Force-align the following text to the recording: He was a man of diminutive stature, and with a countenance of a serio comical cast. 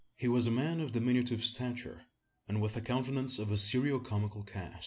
He 0.17 0.27
was 0.27 0.47
a 0.47 0.51
man 0.51 0.79
of 0.79 0.91
diminutive 0.93 1.45
stature, 1.45 2.05
and 2.47 2.59
with 2.59 2.75
a 2.75 2.81
countenance 2.81 3.37
of 3.37 3.51
a 3.51 3.55
serio 3.59 3.99
comical 3.99 4.41
cast. 4.41 4.79